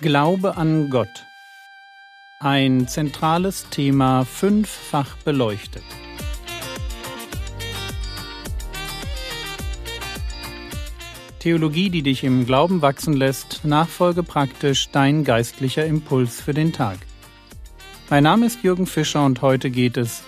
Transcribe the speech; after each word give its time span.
Glaube 0.00 0.58
an 0.58 0.90
Gott. 0.90 1.24
Ein 2.38 2.86
zentrales 2.86 3.70
Thema 3.70 4.26
fünffach 4.26 5.16
beleuchtet. 5.24 5.82
Theologie, 11.38 11.88
die 11.88 12.02
dich 12.02 12.24
im 12.24 12.44
Glauben 12.44 12.82
wachsen 12.82 13.14
lässt, 13.14 13.64
nachfolge 13.64 14.22
praktisch 14.22 14.90
dein 14.90 15.24
geistlicher 15.24 15.86
Impuls 15.86 16.42
für 16.42 16.52
den 16.52 16.74
Tag. 16.74 16.98
Mein 18.10 18.24
Name 18.24 18.46
ist 18.46 18.62
Jürgen 18.62 18.86
Fischer 18.86 19.24
und 19.24 19.40
heute 19.40 19.70
geht 19.70 19.96
es 19.96 20.24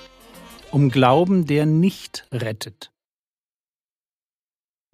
um 0.71 0.91
Glauben, 0.91 1.47
der 1.47 1.67
nicht 1.67 2.27
rettet. 2.33 2.91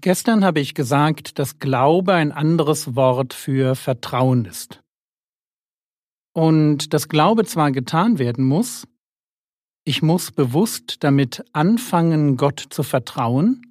Gestern 0.05 0.45
habe 0.45 0.61
ich 0.61 0.75
gesagt, 0.75 1.39
dass 1.39 1.61
Glaube 1.61 2.12
ein 2.12 2.31
anderes 2.31 2.95
Wort 2.95 3.33
für 3.33 3.75
Vertrauen 3.75 4.45
ist. 4.45 4.83
Und 6.35 6.93
dass 6.93 7.09
Glaube 7.09 7.47
zwar 7.47 7.73
getan 7.73 8.19
werden 8.19 8.45
muss, 8.45 8.87
ich 9.83 10.03
muss 10.03 10.31
bewusst 10.31 10.97
damit 11.05 11.43
anfangen, 11.55 12.37
Gott 12.37 12.62
zu 12.69 12.83
vertrauen, 12.83 13.62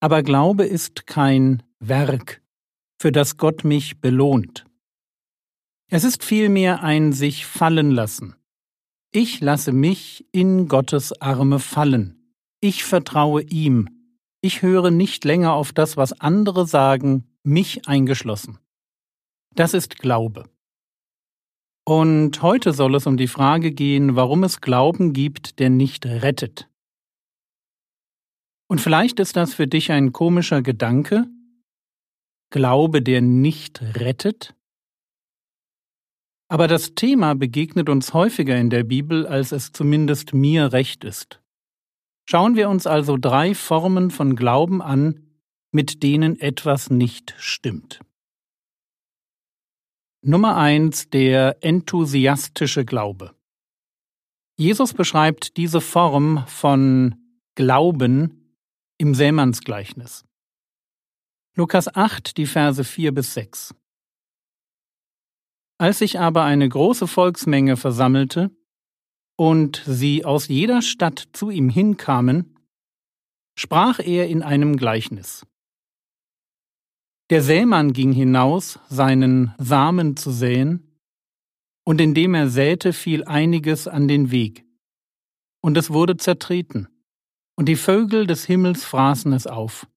aber 0.00 0.24
Glaube 0.24 0.64
ist 0.64 1.06
kein 1.06 1.62
Werk, 1.78 2.42
für 3.00 3.12
das 3.12 3.36
Gott 3.36 3.62
mich 3.62 4.00
belohnt. 4.00 4.66
Es 5.92 6.02
ist 6.02 6.24
vielmehr 6.24 6.82
ein 6.82 7.12
sich 7.12 7.46
fallen 7.46 7.92
lassen. 7.92 8.34
Ich 9.12 9.40
lasse 9.40 9.70
mich 9.70 10.26
in 10.32 10.66
Gottes 10.66 11.12
Arme 11.20 11.60
fallen. 11.60 12.34
Ich 12.60 12.82
vertraue 12.82 13.42
ihm 13.42 13.99
ich 14.42 14.62
höre 14.62 14.90
nicht 14.90 15.24
länger 15.24 15.52
auf 15.52 15.72
das, 15.72 15.96
was 15.96 16.18
andere 16.20 16.66
sagen, 16.66 17.24
mich 17.42 17.86
eingeschlossen. 17.86 18.58
Das 19.54 19.74
ist 19.74 19.98
Glaube. 19.98 20.48
Und 21.84 22.40
heute 22.42 22.72
soll 22.72 22.94
es 22.94 23.06
um 23.06 23.16
die 23.16 23.26
Frage 23.26 23.72
gehen, 23.72 24.14
warum 24.16 24.44
es 24.44 24.60
Glauben 24.60 25.12
gibt, 25.12 25.58
der 25.58 25.70
nicht 25.70 26.06
rettet. 26.06 26.68
Und 28.68 28.80
vielleicht 28.80 29.18
ist 29.18 29.36
das 29.36 29.54
für 29.54 29.66
dich 29.66 29.90
ein 29.90 30.12
komischer 30.12 30.62
Gedanke, 30.62 31.26
Glaube, 32.50 33.02
der 33.02 33.20
nicht 33.20 33.80
rettet? 33.80 34.54
Aber 36.48 36.66
das 36.66 36.94
Thema 36.94 37.34
begegnet 37.34 37.88
uns 37.88 38.12
häufiger 38.12 38.56
in 38.56 38.70
der 38.70 38.82
Bibel, 38.82 39.26
als 39.26 39.52
es 39.52 39.72
zumindest 39.72 40.34
mir 40.34 40.72
recht 40.72 41.04
ist. 41.04 41.40
Schauen 42.30 42.54
wir 42.54 42.68
uns 42.68 42.86
also 42.86 43.16
drei 43.16 43.56
Formen 43.56 44.12
von 44.12 44.36
Glauben 44.36 44.80
an, 44.82 45.26
mit 45.72 46.04
denen 46.04 46.38
etwas 46.38 46.88
nicht 46.88 47.34
stimmt. 47.38 47.98
Nummer 50.22 50.56
eins 50.56 51.10
der 51.10 51.56
enthusiastische 51.64 52.84
Glaube. 52.84 53.34
Jesus 54.56 54.94
beschreibt 54.94 55.56
diese 55.56 55.80
Form 55.80 56.46
von 56.46 57.16
Glauben 57.56 58.54
im 58.96 59.16
Sämannsgleichnis. 59.16 60.24
Lukas 61.56 61.92
8, 61.92 62.36
die 62.36 62.46
Verse 62.46 62.84
4 62.84 63.12
bis 63.12 63.34
6. 63.34 63.74
Als 65.78 65.98
sich 65.98 66.20
aber 66.20 66.44
eine 66.44 66.68
große 66.68 67.08
Volksmenge 67.08 67.76
versammelte, 67.76 68.52
und 69.40 69.82
sie 69.86 70.26
aus 70.26 70.48
jeder 70.48 70.82
Stadt 70.82 71.28
zu 71.32 71.48
ihm 71.48 71.70
hinkamen, 71.70 72.58
sprach 73.58 73.98
er 73.98 74.28
in 74.28 74.42
einem 74.42 74.76
Gleichnis. 74.76 75.46
Der 77.30 77.42
Sämann 77.42 77.94
ging 77.94 78.12
hinaus, 78.12 78.78
seinen 78.90 79.54
Samen 79.56 80.18
zu 80.18 80.30
säen, 80.30 80.94
und 81.86 82.02
indem 82.02 82.34
er 82.34 82.50
säte, 82.50 82.92
fiel 82.92 83.24
einiges 83.24 83.88
an 83.88 84.08
den 84.08 84.30
Weg, 84.30 84.66
und 85.62 85.78
es 85.78 85.88
wurde 85.88 86.18
zertreten, 86.18 86.88
und 87.56 87.66
die 87.66 87.76
Vögel 87.76 88.26
des 88.26 88.44
Himmels 88.44 88.84
fraßen 88.84 89.32
es 89.32 89.46
auf, 89.46 89.88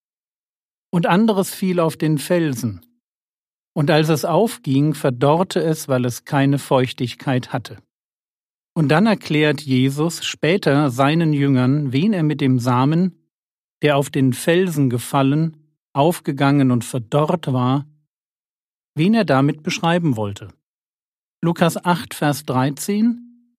und 0.90 1.06
anderes 1.06 1.54
fiel 1.54 1.82
auf 1.82 1.98
den 1.98 2.18
Felsen, 2.18 2.80
und 3.74 3.92
als 3.92 4.08
es 4.08 4.24
aufging, 4.24 4.94
verdorrte 4.94 5.62
es, 5.62 5.90
weil 5.90 6.06
es 6.06 6.24
keine 6.24 6.60
Feuchtigkeit 6.60 7.52
hatte. 7.52 7.84
Und 8.74 8.90
dann 8.90 9.06
erklärt 9.06 9.62
Jesus 9.62 10.24
später 10.26 10.90
seinen 10.90 11.32
Jüngern, 11.34 11.94
wen 11.94 12.14
er 12.14 12.24
mit 12.24 12.42
dem 12.42 12.60
Samen, 12.60 13.16
der 13.82 13.98
auf 13.98 14.10
den 14.10 14.34
Felsen 14.34 14.90
gefallen, 14.90 15.58
aufgegangen 15.94 16.72
und 16.72 16.84
verdorrt 16.84 17.54
war, 17.54 17.86
wen 18.96 19.14
er 19.14 19.26
damit 19.26 19.62
beschreiben 19.62 20.16
wollte. 20.16 20.50
Lukas 21.42 21.84
8, 21.84 22.14
Vers 22.14 22.46
13 22.46 23.58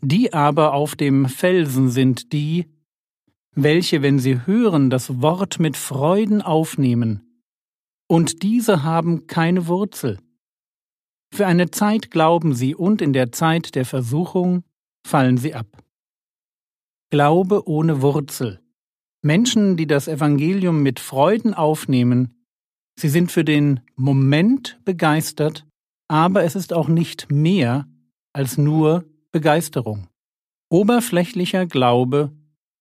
Die 0.00 0.32
aber 0.32 0.74
auf 0.74 0.94
dem 0.94 1.28
Felsen 1.28 1.90
sind 1.90 2.32
die, 2.32 2.66
welche, 3.52 4.02
wenn 4.02 4.18
sie 4.18 4.46
hören, 4.46 4.90
das 4.90 5.22
Wort 5.22 5.58
mit 5.58 5.76
Freuden 5.76 6.42
aufnehmen, 6.42 7.22
und 8.08 8.42
diese 8.42 8.84
haben 8.84 9.26
keine 9.26 9.66
Wurzel. 9.66 10.18
Für 11.36 11.46
eine 11.46 11.70
Zeit 11.70 12.10
glauben 12.10 12.54
sie 12.54 12.74
und 12.74 13.02
in 13.02 13.12
der 13.12 13.30
Zeit 13.30 13.74
der 13.74 13.84
Versuchung 13.84 14.64
fallen 15.06 15.36
sie 15.36 15.52
ab. 15.52 15.66
Glaube 17.10 17.68
ohne 17.68 18.00
Wurzel. 18.00 18.62
Menschen, 19.20 19.76
die 19.76 19.86
das 19.86 20.08
Evangelium 20.08 20.82
mit 20.82 20.98
Freuden 20.98 21.52
aufnehmen, 21.52 22.42
sie 22.98 23.10
sind 23.10 23.30
für 23.30 23.44
den 23.44 23.80
Moment 23.96 24.80
begeistert, 24.86 25.66
aber 26.08 26.42
es 26.42 26.56
ist 26.56 26.72
auch 26.72 26.88
nicht 26.88 27.30
mehr 27.30 27.86
als 28.32 28.56
nur 28.56 29.04
Begeisterung. 29.30 30.08
Oberflächlicher 30.70 31.66
Glaube 31.66 32.32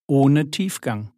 ohne 0.07 0.49
Tiefgang. 0.49 1.11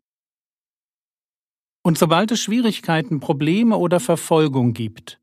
Und 1.84 2.00
sobald 2.00 2.32
es 2.32 2.42
Schwierigkeiten, 2.42 3.20
Probleme 3.20 3.78
oder 3.78 4.00
Verfolgung 4.00 4.74
gibt, 4.74 5.22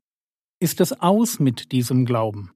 ist 0.59 0.81
es 0.81 0.93
aus 0.93 1.39
mit 1.39 1.71
diesem 1.71 2.05
Glauben. 2.05 2.51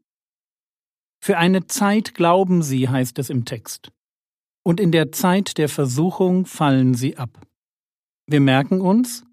Für 1.22 1.38
eine 1.38 1.68
Zeit 1.68 2.14
glauben 2.14 2.64
sie, 2.64 2.90
heißt 2.90 3.20
es 3.20 3.30
im 3.30 3.46
Text, 3.46 3.92
und 4.64 4.80
in 4.80 4.92
der 4.92 5.12
Zeit 5.12 5.58
der 5.58 5.70
Versuchung 5.70 6.46
fallen 6.46 6.94
sie 6.94 7.18
ab. 7.18 7.46
Wir 8.26 8.40
merken 8.40 8.80
uns, 8.80 9.26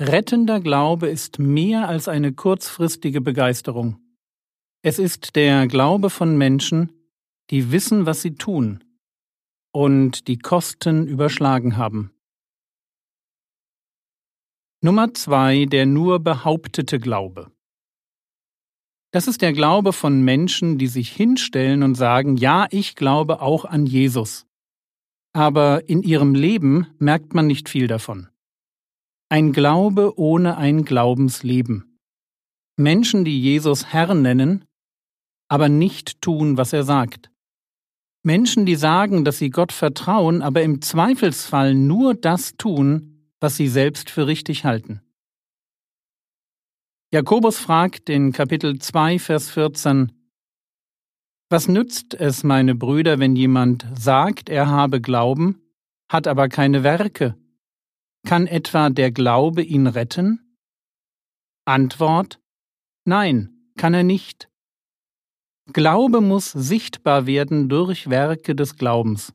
rettender 0.00 0.60
Glaube 0.60 1.08
ist 1.08 1.38
mehr 1.38 1.88
als 1.88 2.08
eine 2.08 2.32
kurzfristige 2.32 3.20
Begeisterung. 3.20 3.98
Es 4.82 4.98
ist 4.98 5.36
der 5.36 5.66
Glaube 5.66 6.08
von 6.08 6.38
Menschen, 6.38 6.92
die 7.50 7.70
wissen, 7.70 8.06
was 8.06 8.22
sie 8.22 8.34
tun 8.34 8.82
und 9.72 10.26
die 10.26 10.38
Kosten 10.38 11.06
überschlagen 11.06 11.76
haben. 11.76 12.12
Nummer 14.82 15.12
zwei, 15.12 15.66
der 15.66 15.84
nur 15.84 16.20
behauptete 16.20 16.98
Glaube. 16.98 17.52
Das 19.12 19.26
ist 19.26 19.42
der 19.42 19.52
Glaube 19.52 19.92
von 19.92 20.22
Menschen, 20.22 20.78
die 20.78 20.86
sich 20.86 21.10
hinstellen 21.10 21.82
und 21.82 21.96
sagen, 21.96 22.36
ja, 22.36 22.68
ich 22.70 22.94
glaube 22.94 23.40
auch 23.40 23.64
an 23.64 23.86
Jesus. 23.86 24.46
Aber 25.32 25.88
in 25.88 26.02
ihrem 26.02 26.34
Leben 26.34 26.86
merkt 26.98 27.34
man 27.34 27.46
nicht 27.46 27.68
viel 27.68 27.88
davon. 27.88 28.28
Ein 29.28 29.52
Glaube 29.52 30.18
ohne 30.18 30.56
ein 30.56 30.84
Glaubensleben. 30.84 31.98
Menschen, 32.76 33.24
die 33.24 33.40
Jesus 33.40 33.86
Herr 33.86 34.14
nennen, 34.14 34.64
aber 35.48 35.68
nicht 35.68 36.20
tun, 36.20 36.56
was 36.56 36.72
er 36.72 36.84
sagt. 36.84 37.30
Menschen, 38.22 38.66
die 38.66 38.76
sagen, 38.76 39.24
dass 39.24 39.38
sie 39.38 39.50
Gott 39.50 39.72
vertrauen, 39.72 40.42
aber 40.42 40.62
im 40.62 40.82
Zweifelsfall 40.82 41.74
nur 41.74 42.14
das 42.14 42.56
tun, 42.56 43.28
was 43.40 43.56
sie 43.56 43.68
selbst 43.68 44.10
für 44.10 44.26
richtig 44.26 44.64
halten. 44.64 45.00
Jakobus 47.12 47.58
fragt 47.58 48.08
in 48.08 48.30
Kapitel 48.30 48.78
2, 48.78 49.18
Vers 49.18 49.50
14, 49.50 50.12
Was 51.48 51.66
nützt 51.66 52.14
es, 52.14 52.44
meine 52.44 52.76
Brüder, 52.76 53.18
wenn 53.18 53.34
jemand 53.34 53.84
sagt, 53.98 54.48
er 54.48 54.68
habe 54.68 55.00
Glauben, 55.00 55.60
hat 56.08 56.28
aber 56.28 56.48
keine 56.48 56.84
Werke? 56.84 57.36
Kann 58.24 58.46
etwa 58.46 58.90
der 58.90 59.10
Glaube 59.10 59.64
ihn 59.64 59.88
retten? 59.88 60.56
Antwort 61.64 62.40
Nein, 63.04 63.72
kann 63.76 63.92
er 63.92 64.04
nicht. 64.04 64.48
Glaube 65.72 66.20
muss 66.20 66.52
sichtbar 66.52 67.26
werden 67.26 67.68
durch 67.68 68.08
Werke 68.08 68.54
des 68.54 68.76
Glaubens. 68.76 69.32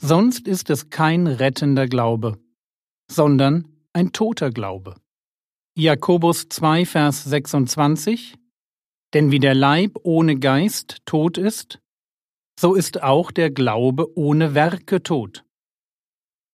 Sonst 0.00 0.48
ist 0.48 0.70
es 0.70 0.88
kein 0.88 1.26
rettender 1.26 1.86
Glaube, 1.86 2.38
sondern 3.10 3.68
ein 3.92 4.12
toter 4.12 4.50
Glaube. 4.50 4.94
Jakobus 5.76 6.48
2, 6.48 6.84
Vers 6.84 7.22
26 7.22 8.36
Denn 9.14 9.30
wie 9.30 9.38
der 9.38 9.54
Leib 9.54 9.98
ohne 10.02 10.36
Geist 10.36 10.98
tot 11.06 11.38
ist, 11.38 11.80
so 12.58 12.74
ist 12.74 13.04
auch 13.04 13.30
der 13.30 13.50
Glaube 13.52 14.18
ohne 14.18 14.54
Werke 14.54 15.00
tot. 15.04 15.44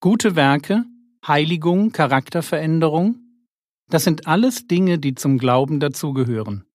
Gute 0.01 0.37
Werke, 0.37 0.85
Heiligung, 1.27 1.93
Charakterveränderung, 1.93 3.17
das 3.89 4.05
sind 4.05 4.27
alles 4.27 4.67
Dinge, 4.67 4.99
die 4.99 5.15
zum 5.15 5.39
Glauben 5.39 5.81
dazugehören. 5.81 6.67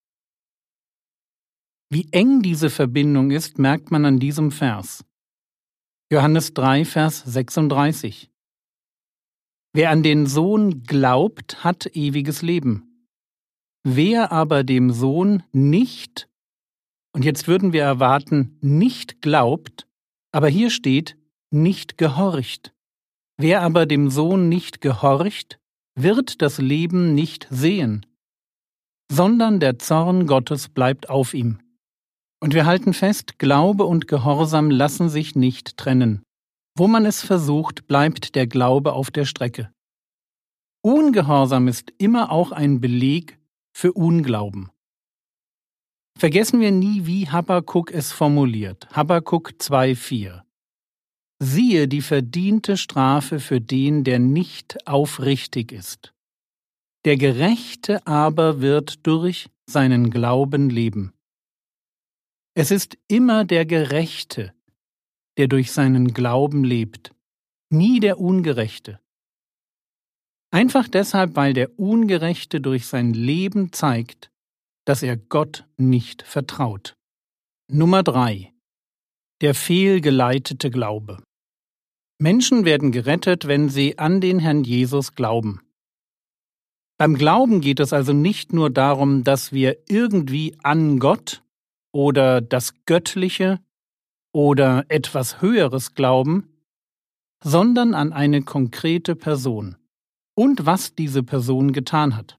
Wie 1.91 2.07
eng 2.11 2.41
diese 2.41 2.71
Verbindung 2.71 3.29
ist, 3.29 3.59
merkt 3.59 3.91
man 3.91 4.03
an 4.03 4.19
diesem 4.19 4.51
Vers. 4.51 5.05
Johannes 6.11 6.55
3, 6.55 6.85
Vers 6.85 7.19
36. 7.19 8.31
Wer 9.73 9.89
an 9.89 10.03
den 10.03 10.25
Sohn 10.25 10.83
glaubt, 10.83 11.63
hat 11.63 11.95
ewiges 11.95 12.41
Leben. 12.41 13.07
Wer 13.83 14.31
aber 14.31 14.63
dem 14.63 14.91
Sohn 14.91 15.43
nicht, 15.51 16.29
und 17.13 17.25
jetzt 17.25 17.47
würden 17.47 17.73
wir 17.73 17.83
erwarten, 17.83 18.57
nicht 18.61 19.21
glaubt, 19.21 19.87
aber 20.31 20.49
hier 20.49 20.69
steht, 20.69 21.17
nicht 21.51 21.97
gehorcht. 21.97 22.73
Wer 23.37 23.61
aber 23.61 23.85
dem 23.85 24.09
Sohn 24.09 24.49
nicht 24.49 24.81
gehorcht, 24.81 25.59
wird 25.95 26.41
das 26.41 26.59
Leben 26.59 27.15
nicht 27.15 27.47
sehen, 27.49 28.05
sondern 29.11 29.59
der 29.59 29.79
Zorn 29.79 30.27
Gottes 30.27 30.69
bleibt 30.69 31.09
auf 31.09 31.33
ihm. 31.33 31.59
Und 32.39 32.53
wir 32.53 32.65
halten 32.65 32.93
fest, 32.93 33.39
Glaube 33.39 33.85
und 33.85 34.07
Gehorsam 34.07 34.69
lassen 34.69 35.09
sich 35.09 35.35
nicht 35.35 35.77
trennen. 35.77 36.23
Wo 36.75 36.87
man 36.87 37.05
es 37.05 37.21
versucht, 37.21 37.87
bleibt 37.87 38.35
der 38.35 38.47
Glaube 38.47 38.93
auf 38.93 39.11
der 39.11 39.25
Strecke. 39.25 39.71
Ungehorsam 40.81 41.67
ist 41.67 41.93
immer 41.97 42.31
auch 42.31 42.51
ein 42.51 42.81
Beleg 42.81 43.37
für 43.71 43.93
Unglauben. 43.93 44.71
Vergessen 46.17 46.59
wir 46.59 46.71
nie, 46.71 47.05
wie 47.05 47.29
Habakkuk 47.29 47.91
es 47.91 48.11
formuliert. 48.11 48.87
Habakkuk 48.91 49.51
2,4 49.59 50.41
Siehe 51.43 51.87
die 51.87 52.01
verdiente 52.01 52.77
Strafe 52.77 53.39
für 53.39 53.59
den, 53.59 54.03
der 54.03 54.19
nicht 54.19 54.87
aufrichtig 54.87 55.71
ist. 55.71 56.13
Der 57.03 57.17
Gerechte 57.17 58.05
aber 58.05 58.61
wird 58.61 59.07
durch 59.07 59.49
seinen 59.65 60.11
Glauben 60.11 60.69
leben. 60.69 61.13
Es 62.53 62.69
ist 62.69 62.97
immer 63.07 63.43
der 63.43 63.65
Gerechte, 63.65 64.53
der 65.37 65.47
durch 65.47 65.71
seinen 65.71 66.13
Glauben 66.13 66.63
lebt, 66.63 67.13
nie 67.69 67.99
der 67.99 68.19
Ungerechte. 68.19 68.99
Einfach 70.51 70.87
deshalb, 70.87 71.35
weil 71.35 71.53
der 71.53 71.79
Ungerechte 71.79 72.59
durch 72.59 72.87
sein 72.87 73.13
Leben 73.13 73.71
zeigt, 73.71 74.29
dass 74.85 75.01
er 75.03 75.15
Gott 75.15 75.65
nicht 75.77 76.23
vertraut. 76.23 76.95
Nummer 77.69 78.03
drei: 78.03 78.53
Der 79.39 79.55
fehlgeleitete 79.55 80.69
Glaube. 80.69 81.23
Menschen 82.19 82.65
werden 82.65 82.91
gerettet, 82.91 83.47
wenn 83.47 83.69
sie 83.69 83.97
an 83.97 84.21
den 84.21 84.39
Herrn 84.39 84.63
Jesus 84.63 85.15
glauben. 85.15 85.61
Beim 86.97 87.15
Glauben 87.15 87.61
geht 87.61 87.79
es 87.79 87.93
also 87.93 88.13
nicht 88.13 88.53
nur 88.53 88.69
darum, 88.69 89.23
dass 89.23 89.51
wir 89.51 89.77
irgendwie 89.89 90.55
an 90.61 90.99
Gott 90.99 91.41
oder 91.91 92.41
das 92.41 92.85
Göttliche 92.85 93.59
oder 94.33 94.85
etwas 94.89 95.41
Höheres 95.41 95.93
glauben, 95.93 96.49
sondern 97.43 97.93
an 97.93 98.13
eine 98.13 98.43
konkrete 98.43 99.15
Person 99.15 99.75
und 100.35 100.65
was 100.65 100.95
diese 100.95 101.23
Person 101.23 101.73
getan 101.73 102.15
hat. 102.15 102.37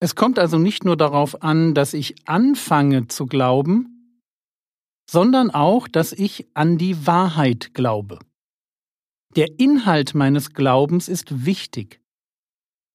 Es 0.00 0.14
kommt 0.14 0.38
also 0.38 0.58
nicht 0.58 0.84
nur 0.84 0.96
darauf 0.96 1.42
an, 1.42 1.74
dass 1.74 1.92
ich 1.92 2.26
anfange 2.26 3.08
zu 3.08 3.26
glauben, 3.26 4.22
sondern 5.08 5.50
auch, 5.50 5.88
dass 5.88 6.12
ich 6.12 6.48
an 6.54 6.78
die 6.78 7.06
Wahrheit 7.06 7.74
glaube. 7.74 8.18
Der 9.36 9.58
Inhalt 9.58 10.14
meines 10.14 10.54
Glaubens 10.54 11.08
ist 11.08 11.44
wichtig. 11.44 12.00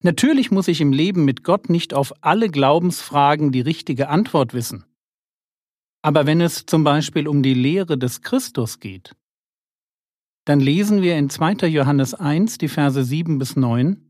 Natürlich 0.04 0.52
muss 0.52 0.68
ich 0.68 0.82
im 0.82 0.92
Leben 0.92 1.26
mit 1.26 1.44
Gott 1.44 1.70
nicht 1.70 1.94
auf 1.94 2.14
alle 2.22 2.50
Glaubensfragen 2.50 3.52
die 3.52 3.62
richtige 3.62 4.10
Antwort 4.10 4.54
wissen. 4.54 4.86
Aber 6.06 6.28
wenn 6.28 6.40
es 6.40 6.68
zum 6.68 6.84
Beispiel 6.84 7.28
um 7.28 7.42
die 7.42 7.56
Lehre 7.56 7.98
des 7.98 8.22
Christus 8.22 8.80
geht, 8.80 9.16
dann 10.46 10.60
lesen 10.60 11.02
wir 11.02 11.18
in 11.18 11.32
2. 11.32 11.68
Johannes 11.68 12.14
1 12.14 12.60
die 12.60 12.68
Verse 12.68 13.04
7 13.04 13.40
bis 13.40 13.56
9, 13.56 14.06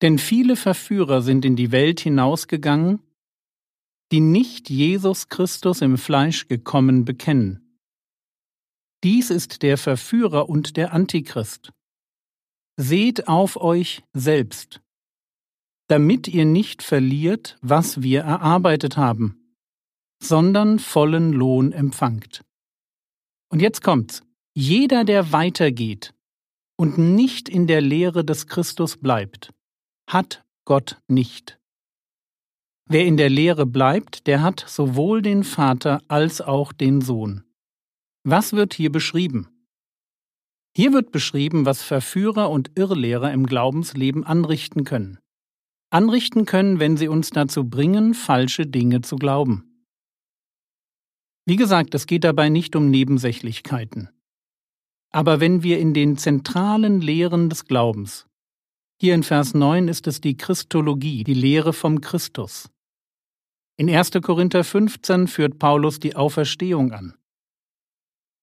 denn 0.00 0.16
viele 0.16 0.56
Verführer 0.56 1.20
sind 1.20 1.44
in 1.44 1.56
die 1.56 1.72
Welt 1.72 2.00
hinausgegangen, 2.00 3.00
die 4.10 4.20
nicht 4.20 4.70
Jesus 4.70 5.28
Christus 5.28 5.82
im 5.82 5.98
Fleisch 5.98 6.48
gekommen 6.48 7.04
bekennen. 7.04 7.78
Dies 9.04 9.28
ist 9.28 9.60
der 9.60 9.76
Verführer 9.76 10.48
und 10.48 10.78
der 10.78 10.94
Antichrist. 10.94 11.70
Seht 12.78 13.28
auf 13.28 13.58
euch 13.58 14.02
selbst, 14.14 14.80
damit 15.86 16.28
ihr 16.28 16.46
nicht 16.46 16.82
verliert, 16.82 17.58
was 17.60 18.00
wir 18.00 18.22
erarbeitet 18.22 18.96
haben, 18.96 19.39
sondern 20.22 20.78
vollen 20.78 21.32
Lohn 21.32 21.72
empfangt. 21.72 22.42
Und 23.48 23.60
jetzt 23.60 23.82
kommt's. 23.82 24.22
Jeder, 24.54 25.04
der 25.04 25.32
weitergeht 25.32 26.12
und 26.76 26.98
nicht 26.98 27.48
in 27.48 27.66
der 27.66 27.80
Lehre 27.80 28.24
des 28.24 28.46
Christus 28.46 28.96
bleibt, 28.96 29.52
hat 30.08 30.44
Gott 30.64 31.00
nicht. 31.08 31.58
Wer 32.86 33.06
in 33.06 33.16
der 33.16 33.30
Lehre 33.30 33.66
bleibt, 33.66 34.26
der 34.26 34.42
hat 34.42 34.64
sowohl 34.66 35.22
den 35.22 35.44
Vater 35.44 36.02
als 36.08 36.40
auch 36.40 36.72
den 36.72 37.00
Sohn. 37.00 37.44
Was 38.24 38.52
wird 38.52 38.74
hier 38.74 38.90
beschrieben? 38.90 39.48
Hier 40.76 40.92
wird 40.92 41.12
beschrieben, 41.12 41.64
was 41.64 41.82
Verführer 41.82 42.50
und 42.50 42.72
Irrlehrer 42.76 43.32
im 43.32 43.46
Glaubensleben 43.46 44.24
anrichten 44.24 44.84
können 44.84 45.18
anrichten 45.90 46.46
können, 46.46 46.80
wenn 46.80 46.96
sie 46.96 47.08
uns 47.08 47.30
dazu 47.30 47.68
bringen, 47.68 48.14
falsche 48.14 48.66
Dinge 48.66 49.02
zu 49.02 49.16
glauben. 49.16 49.69
Wie 51.50 51.56
gesagt, 51.56 51.96
es 51.96 52.06
geht 52.06 52.22
dabei 52.22 52.48
nicht 52.48 52.76
um 52.76 52.90
Nebensächlichkeiten. 52.90 54.08
Aber 55.10 55.40
wenn 55.40 55.64
wir 55.64 55.80
in 55.80 55.94
den 55.94 56.16
zentralen 56.16 57.00
Lehren 57.00 57.50
des 57.50 57.64
Glaubens, 57.64 58.28
hier 59.00 59.16
in 59.16 59.24
Vers 59.24 59.52
9 59.52 59.88
ist 59.88 60.06
es 60.06 60.20
die 60.20 60.36
Christologie, 60.36 61.24
die 61.24 61.34
Lehre 61.34 61.72
vom 61.72 62.00
Christus. 62.00 62.70
In 63.76 63.90
1. 63.90 64.12
Korinther 64.22 64.62
15 64.62 65.26
führt 65.26 65.58
Paulus 65.58 65.98
die 65.98 66.14
Auferstehung 66.14 66.92
an. 66.92 67.14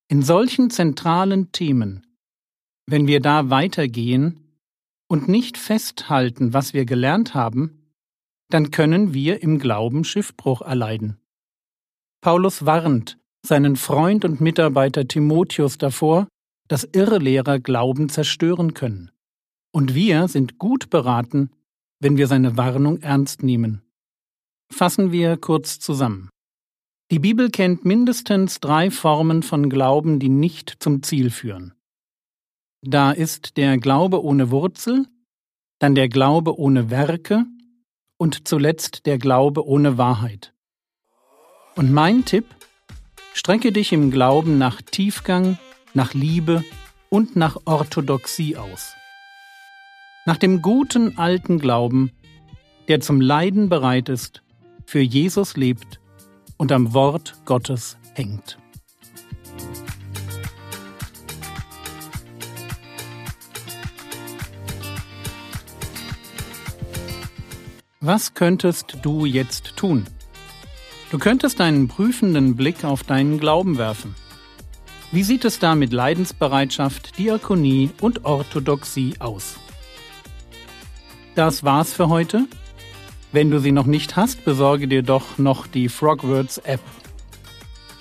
In 0.10 0.22
solchen 0.22 0.70
zentralen 0.70 1.54
Themen, 1.54 2.06
wenn 2.88 3.08
wir 3.08 3.22
da 3.22 3.50
weitergehen, 3.50 4.42
und 5.08 5.30
nicht 5.30 5.58
festhalten, 5.58 6.52
was 6.52 6.74
wir 6.74 6.84
gelernt 6.84 7.34
haben, 7.34 7.94
dann 8.50 8.70
können 8.70 9.14
wir 9.14 9.42
im 9.44 9.60
Glauben 9.60 10.04
Schiffbruch 10.04 10.62
erleiden. 10.62 11.22
Paulus 12.22 12.66
warnt 12.66 13.18
seinen 13.46 13.76
Freund 13.76 14.26
und 14.26 14.42
Mitarbeiter 14.42 15.08
Timotheus 15.08 15.78
davor, 15.78 16.28
dass 16.68 16.84
Irrlehrer 16.84 17.60
Glauben 17.60 18.10
zerstören 18.10 18.74
können. 18.74 19.12
Und 19.72 19.96
wir 19.96 20.28
sind 20.28 20.58
gut 20.58 20.90
beraten, 20.90 21.52
wenn 22.00 22.18
wir 22.18 22.28
seine 22.28 22.58
Warnung 22.58 23.02
ernst 23.02 23.44
nehmen. 23.44 23.82
Fassen 24.72 25.12
wir 25.12 25.38
kurz 25.38 25.80
zusammen. 25.80 26.30
Die 27.10 27.20
Bibel 27.20 27.50
kennt 27.50 27.86
mindestens 27.86 28.60
drei 28.60 28.92
Formen 28.92 29.42
von 29.44 29.70
Glauben, 29.70 30.20
die 30.20 30.30
nicht 30.30 30.76
zum 30.80 31.04
Ziel 31.04 31.32
führen. 31.32 31.74
Da 32.82 33.12
ist 33.12 33.56
der 33.56 33.78
Glaube 33.78 34.24
ohne 34.24 34.52
Wurzel, 34.52 35.06
dann 35.80 35.96
der 35.96 36.10
Glaube 36.10 36.60
ohne 36.60 36.90
Werke 36.90 37.46
und 38.18 38.48
zuletzt 38.48 39.06
der 39.06 39.18
Glaube 39.18 39.66
ohne 39.66 39.98
Wahrheit. 39.98 40.54
Und 41.78 41.94
mein 41.94 42.26
Tipp, 42.26 42.46
strecke 43.36 43.72
dich 43.72 43.94
im 43.94 44.10
Glauben 44.10 44.58
nach 44.58 44.82
Tiefgang, 44.82 45.60
nach 45.94 46.16
Liebe 46.16 46.64
und 47.10 47.36
nach 47.36 47.56
Orthodoxie 47.66 48.58
aus. 48.58 48.96
Nach 50.26 50.38
dem 50.38 50.64
guten 50.64 51.20
alten 51.20 51.60
Glauben, 51.60 52.12
der 52.88 53.00
zum 53.00 53.22
Leiden 53.22 53.70
bereit 53.70 54.10
ist, 54.10 54.42
für 54.88 55.02
Jesus 55.02 55.56
lebt 55.56 56.00
und 56.58 56.72
am 56.72 56.96
Wort 56.96 57.36
Gottes 57.46 58.00
hängt. 58.16 58.58
Was 68.00 68.34
könntest 68.34 68.98
du 69.04 69.26
jetzt 69.26 69.76
tun? 69.76 70.08
Du 71.10 71.18
könntest 71.18 71.62
einen 71.62 71.88
prüfenden 71.88 72.56
Blick 72.56 72.84
auf 72.84 73.04
deinen 73.04 73.40
Glauben 73.40 73.78
werfen. 73.78 74.16
Wie 75.12 75.24
sieht 75.24 75.46
es 75.46 75.60
da 75.60 75.74
mit 75.74 75.94
Leidensbereitschaft, 75.94 77.18
Diakonie 77.18 77.92
und 78.02 78.26
Orthodoxie 78.26 79.16
aus? 79.20 79.56
Das 81.36 81.64
war's 81.64 81.94
für 81.94 82.10
heute. 82.10 82.46
Wenn 83.32 83.52
du 83.52 83.60
sie 83.60 83.72
noch 83.72 83.86
nicht 83.86 84.18
hast, 84.18 84.44
besorge 84.44 84.88
dir 84.88 85.04
doch 85.04 85.38
noch 85.38 85.66
die 85.68 85.88
Frogwords 85.88 86.58
App. 86.58 86.82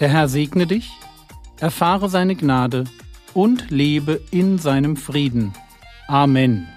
Der 0.00 0.08
Herr 0.08 0.28
segne 0.28 0.66
dich, 0.66 0.90
erfahre 1.60 2.08
seine 2.08 2.34
Gnade 2.34 2.84
und 3.34 3.70
lebe 3.70 4.20
in 4.30 4.58
seinem 4.58 4.96
Frieden. 4.96 5.52
Amen. 6.08 6.68